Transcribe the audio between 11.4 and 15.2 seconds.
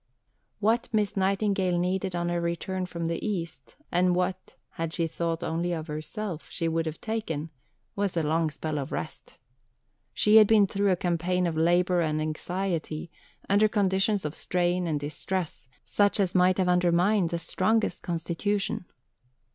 of labour and anxiety, under conditions of strain and